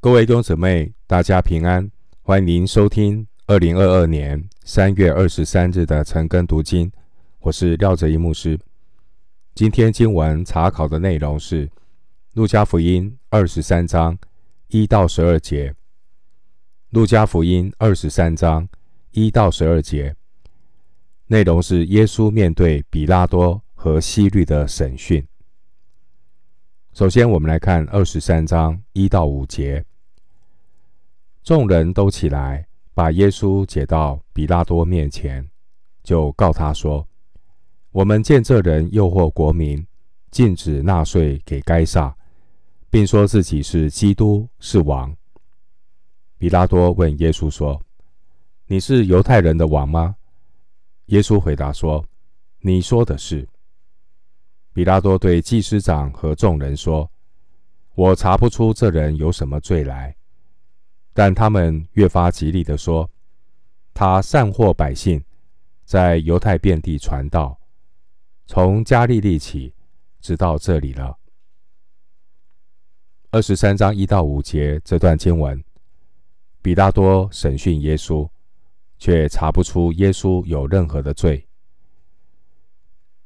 [0.00, 1.90] 各位弟兄姊妹，大家平安！
[2.22, 6.88] 欢迎您收听二零二二年三月二十三日的晨更读经。
[7.40, 8.56] 我是廖哲一牧师。
[9.56, 11.66] 今天经文查考的内容是
[12.34, 14.16] 《路加福音》二十三章
[14.68, 15.70] 一到十二节。
[16.90, 18.68] 《路加福音》二十三章
[19.10, 20.14] 一到十二节
[21.26, 25.26] 内容是耶稣面对比拉多和希律的审讯。
[26.98, 29.84] 首先，我们来看二十三章一到五节。
[31.44, 35.48] 众人都起来，把耶稣解到比拉多面前，
[36.02, 37.06] 就告他说
[37.94, 39.86] ：“我们见这人诱惑国民，
[40.32, 42.12] 禁止纳税给该撒，
[42.90, 45.14] 并说自己是基督，是王。”
[46.36, 47.80] 比拉多问耶稣说
[48.66, 50.16] ：“你是犹太人的王吗？”
[51.06, 52.04] 耶稣回答说
[52.58, 53.48] ：“你说的是。”
[54.78, 57.10] 比拉多对祭司长和众人说
[57.96, 60.14] ：“我查不出这人有什么罪来。”
[61.12, 63.10] 但他们越发极力地说
[63.92, 65.20] ：“他散惑百姓，
[65.84, 67.58] 在犹太遍地传道，
[68.46, 69.74] 从加利利起，
[70.20, 71.18] 直到这里了。”
[73.32, 75.60] 二十三章一到五节这段经文，
[76.62, 78.30] 比拉多审讯耶稣，
[78.96, 81.47] 却查不出耶稣有任何的罪。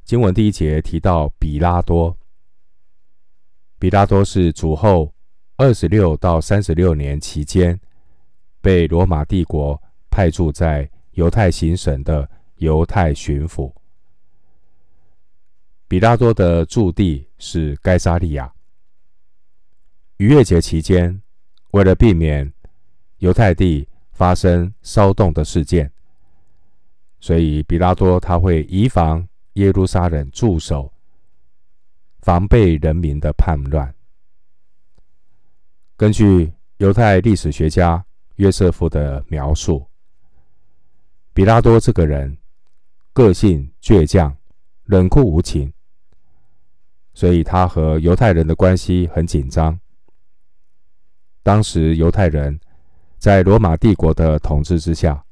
[0.04, 2.16] 经文第一节提到比拉多，
[3.78, 5.14] 比拉多是主后
[5.56, 7.80] 二十六到三十六年期间
[8.60, 9.80] 被罗马帝国
[10.10, 13.72] 派驻在犹太行省的犹太巡抚。
[15.86, 18.52] 比拉多的驻地是该撒利亚。
[20.16, 21.22] 逾越节期间，
[21.70, 22.52] 为了避免
[23.18, 25.90] 犹太地发生骚动的事件，
[27.20, 29.26] 所以比拉多他会移防。
[29.54, 30.90] 耶路撒冷驻守，
[32.20, 33.94] 防备人民的叛乱。
[35.96, 38.02] 根据犹太历史学家
[38.36, 39.86] 约瑟夫的描述，
[41.34, 42.38] 比拉多这个人
[43.12, 44.34] 个性倔强、
[44.84, 45.70] 冷酷无情，
[47.12, 49.78] 所以他和犹太人的关系很紧张。
[51.42, 52.58] 当时犹太人
[53.18, 55.24] 在罗马帝国的统治之下，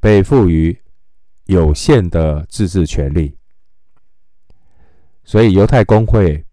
[0.00, 0.76] 被赋予。
[1.46, 3.36] 有限的自治权利，
[5.24, 6.44] 所以犹太公会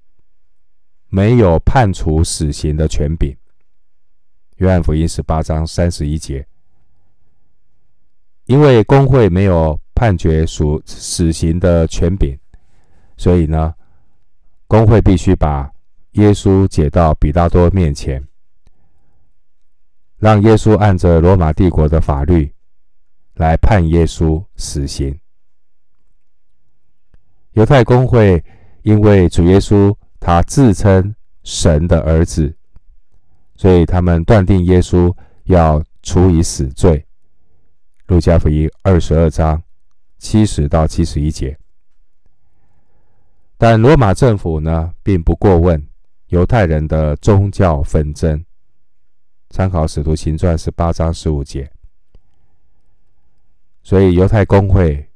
[1.10, 3.36] 没有判处死刑的权柄。
[4.58, 6.46] 约翰福音十八章三十一节，
[8.46, 12.38] 因为公会没有判决属死刑的权柄，
[13.18, 13.74] 所以呢，
[14.68, 15.72] 公会必须把
[16.12, 18.24] 耶稣解到比拉多面前，
[20.20, 22.54] 让耶稣按着罗马帝国的法律。
[23.36, 25.20] 来判耶稣死刑。
[27.52, 28.44] 犹太公会
[28.82, 32.56] 因为主耶稣他自称神的儿子，
[33.56, 37.06] 所以他们断定耶稣要处以死罪。
[38.08, 39.62] 路加福音二十二章
[40.18, 41.58] 七十到七十一节。
[43.58, 45.88] 但罗马政府呢，并不过问
[46.28, 48.44] 犹太人的宗教纷争。
[49.50, 51.72] 参考使徒行传十八章十五节。
[53.84, 55.10] 所以，犹太公会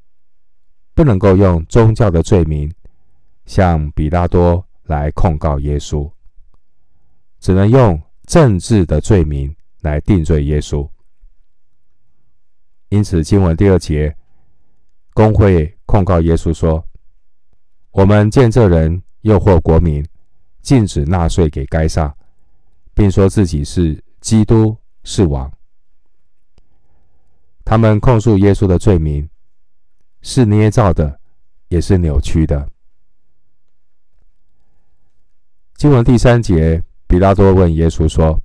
[0.94, 2.70] 不能够用宗教的罪名
[3.46, 6.10] 向比拉多来控告耶稣，
[7.40, 10.86] 只能用政治的罪名来定罪耶稣。
[12.90, 14.14] 因此，经文第二节，
[15.14, 16.86] 公会控告耶稣说
[17.92, 20.06] ：“我们见这人诱惑国民，
[20.60, 22.14] 禁止纳税给该撒，
[22.92, 25.50] 并说自己是基督，是王。”
[27.68, 29.28] 他们控诉耶稣的罪名
[30.22, 31.20] 是捏造的，
[31.68, 32.66] 也是扭曲的。
[35.74, 38.40] 经文第三节，比拉多问耶稣说：“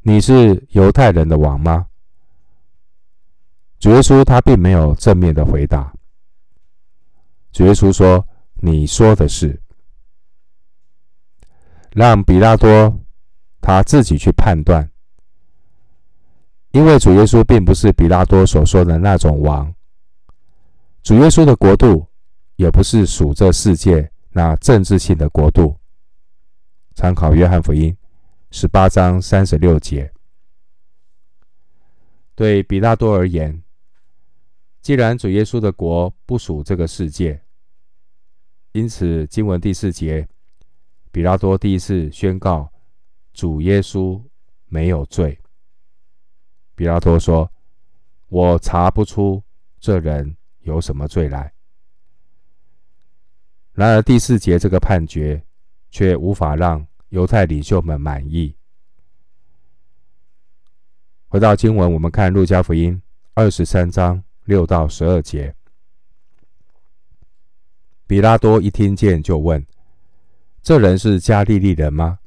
[0.00, 1.88] 你是犹太人的王吗？”
[3.78, 5.92] 主耶稣他并没有正面的回答。
[7.52, 8.26] 主耶稣说
[8.62, 9.60] ：“你说的是。”
[11.92, 12.98] 让比拉多
[13.60, 14.90] 他自己去判断。
[16.76, 19.74] 因为主耶稣并不是比拉多所说的那种王，
[21.02, 22.06] 主耶稣的国度
[22.56, 25.74] 也不是属这世界那政治性的国度。
[26.94, 27.96] 参考约翰福音
[28.50, 30.12] 十八章三十六节。
[32.34, 33.62] 对比拉多而言，
[34.82, 37.40] 既然主耶稣的国不属这个世界，
[38.72, 40.28] 因此经文第四节，
[41.10, 42.70] 比拉多第一次宣告
[43.32, 44.22] 主耶稣
[44.66, 45.38] 没有罪。
[46.76, 47.50] 比拉多说
[48.28, 49.42] ：“我查不出
[49.80, 51.52] 这人有什么罪来。”
[53.72, 55.42] 然而第四节这个判决
[55.90, 58.54] 却无法让犹太领袖们满意，
[61.28, 63.00] 回到经文，我们看路加福音
[63.34, 65.54] 二十三章六到十二节。
[68.06, 69.66] 比拉多一听见，就问
[70.62, 72.18] ：“这人是加利利人吗？”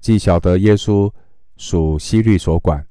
[0.00, 1.12] 既晓得耶稣
[1.56, 2.85] 属希律所管，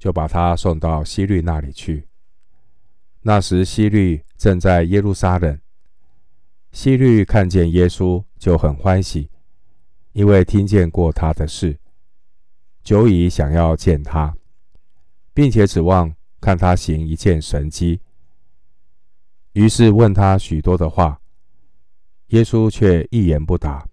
[0.00, 2.08] 就把他送到希律那里去。
[3.20, 5.60] 那时希律正在耶路撒冷。
[6.72, 9.28] 希律看见耶稣，就很欢喜，
[10.12, 11.78] 因为听见过他的事，
[12.82, 14.34] 久已想要见他，
[15.34, 18.00] 并且指望看他行一件神迹。
[19.52, 21.20] 于是问他许多的话，
[22.28, 23.86] 耶稣却一言不答。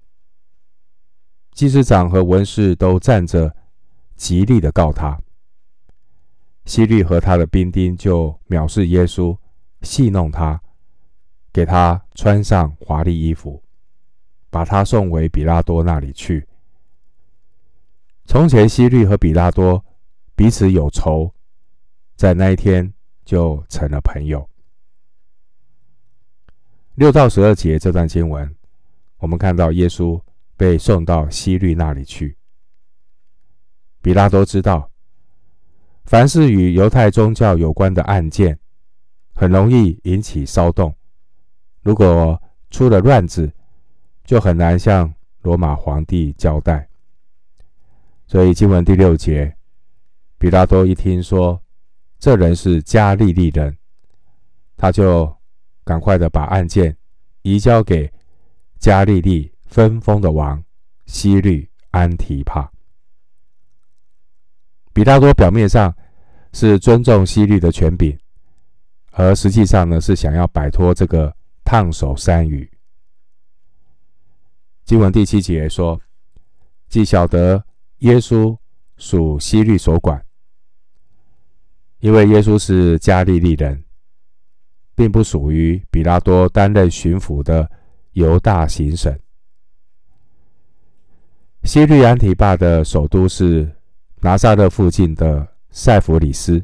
[1.51, 3.53] 祭司长和文士都站着，
[4.15, 5.19] 极力的告他。
[6.67, 9.35] 希律和他的兵丁就藐视耶稣，
[9.81, 10.61] 戏弄他，
[11.51, 13.63] 给他穿上华丽衣服，
[14.51, 16.47] 把他送回比拉多那里去。
[18.25, 19.83] 从前希律和比拉多
[20.35, 21.33] 彼此有仇，
[22.15, 22.93] 在那一天
[23.25, 24.47] 就成了朋友。
[26.93, 28.55] 六到十二节这段经文，
[29.17, 30.21] 我们看到耶稣。
[30.59, 32.35] 被送到希律那里去。
[34.01, 34.89] 比拉多知道，
[36.07, 38.57] 凡是与犹太宗教有关的案件，
[39.35, 40.95] 很容易引起骚动。
[41.83, 43.51] 如果出了乱子，
[44.23, 46.87] 就很难向罗马皇帝交代。
[48.25, 49.53] 所以经文第六节，
[50.37, 51.61] 比拉多一听说
[52.17, 53.77] 这人是加利利人，
[54.77, 55.29] 他就
[55.83, 56.95] 赶快的把案件
[57.41, 58.09] 移交给
[58.79, 59.51] 加利利。
[59.67, 60.63] 分封的王
[61.07, 62.71] 希律安提帕，
[64.97, 65.95] 比拉多表面上
[66.53, 68.17] 是尊重希律的权柄，
[69.11, 71.31] 而实际上呢，是想要摆脱这个
[71.63, 72.67] 烫手山芋。
[74.85, 76.01] 经文第七节说
[76.89, 77.63] ：“既晓得
[77.99, 78.57] 耶稣
[78.97, 80.19] 属希律所管，
[81.99, 83.83] 因为耶稣是加利利人，
[84.95, 87.69] 并不属于比拉多担任巡抚的
[88.13, 89.15] 犹大行省。”
[91.61, 93.71] 希律安提帕的首都是
[94.27, 96.61] 拿撒勒附近的塞弗里斯。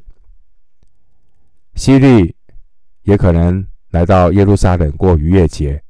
[1.75, 2.36] 希律
[3.04, 5.81] 也可能来到耶路撒冷过逾越节，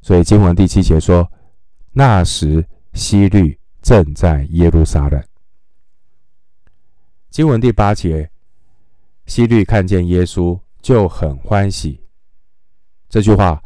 [0.00, 1.30] 所以经文第七节说
[1.94, 5.22] ：“那时希律正在耶路撒冷。”
[7.30, 8.28] 经文第八节，
[9.26, 12.00] 希律看见耶稣就很欢喜。
[13.08, 13.62] 这句话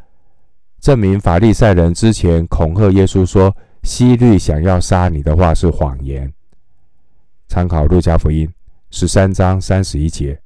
[0.80, 3.56] 证明法利赛人之前恐吓耶稣说。
[3.82, 6.32] 希律想要杀你的话是谎言。
[7.48, 8.52] 参考路加福音
[8.90, 10.40] 十三章三十一节。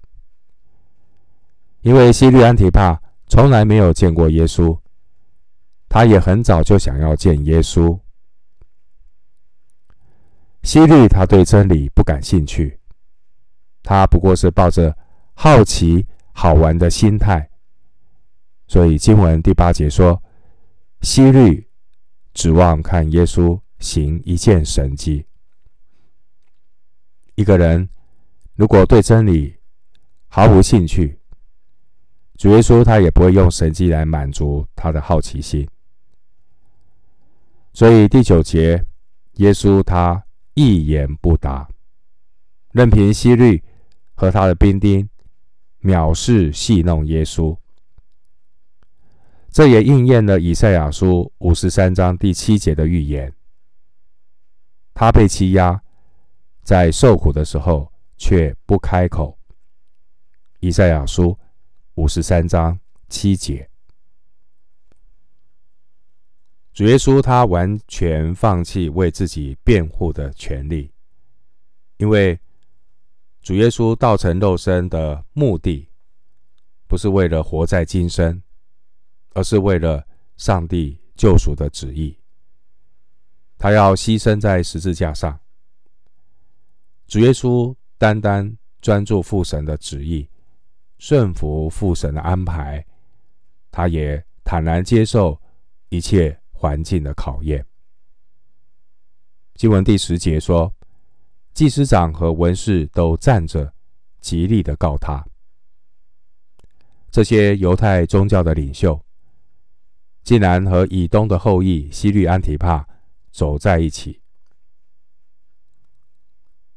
[1.82, 4.78] 因为希律安提帕从来没有见过耶稣，
[5.88, 7.98] 他也很早就想要见耶稣。
[10.62, 12.78] 希律他对真理不感兴趣，
[13.82, 14.96] 他不过是抱着
[15.34, 17.48] 好奇、好玩的心态。
[18.66, 20.22] 所以经文第八节说，
[21.02, 21.66] 希律。
[22.32, 25.26] 指望看耶稣行一件神迹。
[27.40, 27.88] 一个人
[28.54, 29.56] 如果对真理
[30.28, 31.18] 毫无兴趣，
[32.36, 35.66] 主耶稣他也不会用神迹来满足他的好奇心。
[37.72, 38.84] 所以第九节，
[39.36, 40.22] 耶稣他
[40.52, 41.66] 一言不答，
[42.72, 43.64] 任凭希律
[44.14, 45.08] 和他的兵丁
[45.82, 47.56] 藐视戏弄耶稣。
[49.48, 53.32] 这也应验了以赛亚书五十三章第七节的预言。
[54.92, 55.82] 他被欺压，
[56.62, 59.38] 在受苦的时候却不开口。
[60.60, 61.38] 以赛亚书
[61.94, 63.68] 五十三章七节，
[66.72, 70.92] 主耶稣他完全放弃为自己辩护的权利，
[71.96, 72.38] 因为
[73.42, 75.88] 主耶稣道成肉身的目的，
[76.86, 78.42] 不是为了活在今生。
[79.32, 80.04] 而是为了
[80.36, 82.18] 上帝救赎的旨意，
[83.56, 85.38] 他要牺牲在十字架上。
[87.10, 90.28] 主耶稣单单专注父神的旨意，
[90.96, 92.86] 顺服父神的安排，
[93.72, 95.36] 他也坦然接受
[95.88, 97.66] 一切环境的考验。
[99.54, 100.72] 经文第十节说，
[101.52, 103.74] 祭司长和文士都站着，
[104.20, 105.26] 极力的告他。
[107.10, 109.04] 这些犹太宗教的领袖。
[110.22, 112.86] 竟然和以东的后裔西律安提帕
[113.32, 114.19] 走在一起。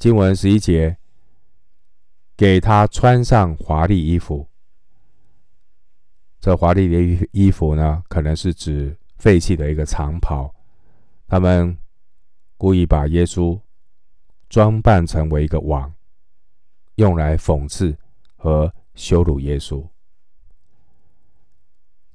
[0.03, 0.98] 经文十一节，
[2.36, 4.45] 给他穿上华丽衣服。
[6.41, 10.53] 这华丽的衣服呢，可能是指废弃的一个长袍。
[11.25, 11.77] 他们
[12.57, 13.57] 故意把耶稣
[14.50, 15.89] 装扮成为一个王，
[16.95, 17.98] 用来讽刺
[18.36, 19.88] 和羞辱耶稣。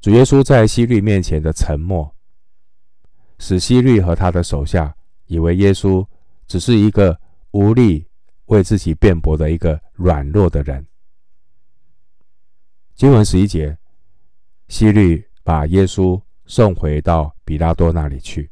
[0.02, 2.14] 主耶稣在希律面前的沉默，
[3.38, 6.06] 使希律和他的手下以为耶稣
[6.46, 7.18] 只是一个
[7.52, 8.06] 无力
[8.46, 10.86] 为自己辩驳的一个软弱的人。
[12.94, 13.76] 经文十一节，
[14.68, 18.50] 希律把耶稣送回到比拉多那里去，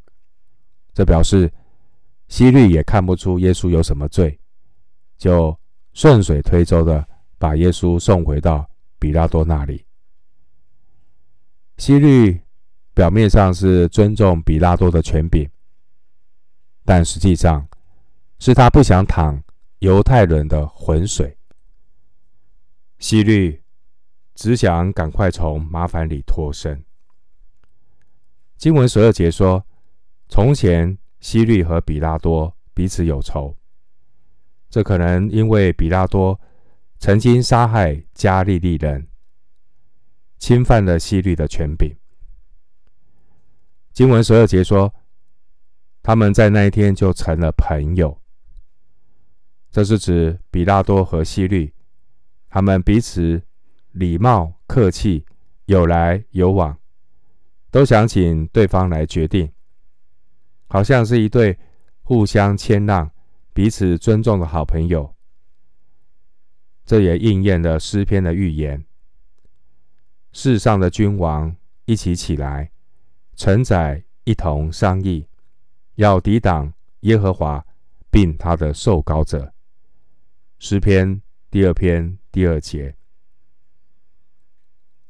[0.95, 1.53] 这表示
[2.29, 4.39] 希律也看不出耶稣有什么罪，
[5.17, 5.59] 就
[5.93, 7.07] 顺水推舟的
[7.39, 9.85] 把耶稣送回到比拉多那里。
[11.79, 12.41] 希律
[12.95, 15.49] 表面上是尊重比拉多的权柄，
[16.85, 17.67] 但实际上
[18.39, 19.43] 是他不想淌
[19.81, 21.37] 犹太人的浑水。
[22.99, 23.63] 希律
[24.35, 26.85] 只想赶快从麻烦里脱身。
[28.57, 29.67] 经文十二节说
[30.29, 33.57] ：“从前希律和比拉多彼此有仇，
[34.71, 36.41] 这可能因为比拉多
[36.99, 39.09] 曾经杀害加利利人。”
[40.39, 41.97] 侵犯了希律的权柄。
[43.95, 44.95] 经文十二节说，
[46.03, 48.21] 他们在那一天就成了朋友。
[49.77, 51.71] 这是指比拉多和希律，
[52.49, 53.43] 他们彼此
[53.93, 55.27] 礼貌客气，
[55.67, 56.79] 有来有往，
[57.71, 59.53] 都想请对方来决定，
[60.67, 61.59] 好像是一对
[62.03, 63.11] 互相谦让、
[63.53, 65.15] 彼此尊重的好朋友。
[66.87, 68.83] 这也应验了诗篇的预言。
[70.33, 71.55] 世上的君王
[71.85, 72.71] 一起起来，
[73.35, 75.27] 臣宰一同商议，
[75.97, 77.63] 要抵挡耶和华，
[78.11, 79.53] 并他的受膏者。
[80.59, 81.21] 诗篇
[81.51, 82.97] 第二篇第二节。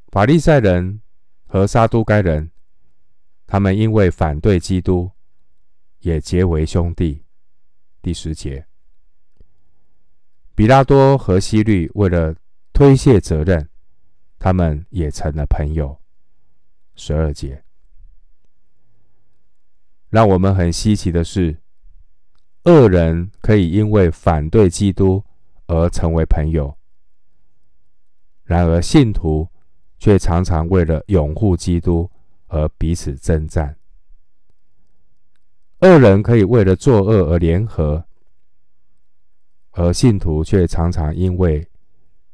[0.09, 1.01] 法利赛人
[1.47, 2.51] 和撒都该人，
[3.47, 5.11] 他们因为反对基督，
[6.01, 7.25] 也结为兄弟。
[8.03, 8.67] 第十节。
[10.55, 12.35] 比拉多和希律为了
[12.73, 13.69] 推卸责任。
[14.39, 15.99] 他们也成了朋友。
[16.95, 17.65] 十二节，
[20.11, 21.57] 让我们很稀奇的是，
[22.65, 25.25] 恶人可以因为反对基督
[25.67, 26.77] 而成为朋友，
[28.45, 29.49] 然而信徒
[29.99, 32.11] 却常常为了拥护基督
[32.49, 33.77] 而彼此争战。
[35.81, 38.05] 恶人可以为了作恶而联合，
[39.73, 41.69] 而信徒却常常因为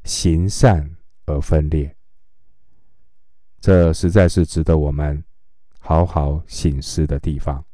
[0.04, 0.96] 行善
[1.26, 1.96] 而分裂，
[3.60, 5.24] 这实在是值得我们
[5.80, 7.64] 好好省思的地方。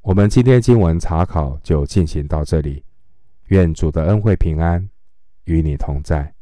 [0.00, 2.84] 我们今天经文查考就进行到这里，
[3.48, 4.88] 愿主的恩惠平安
[5.44, 6.35] 与你同在。